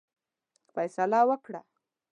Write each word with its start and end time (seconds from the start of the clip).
فیصله 0.73 1.19
وکړه. 1.29 1.61